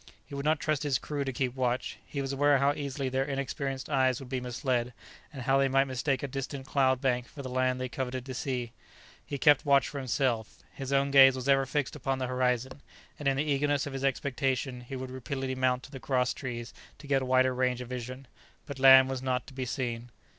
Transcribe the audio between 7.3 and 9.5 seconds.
the land they coveted to see; he